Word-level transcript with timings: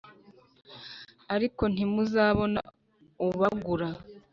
ariko 1.35 1.63
ntimuzabona 1.73 2.61
ubagura” 3.27 3.89